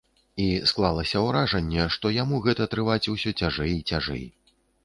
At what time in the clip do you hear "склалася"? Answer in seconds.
0.71-1.21